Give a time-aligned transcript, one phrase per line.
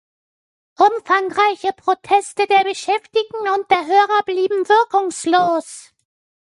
[0.79, 5.93] Umfangreiche Proteste der Beschäftigten und der Hörer blieben wirkungslos.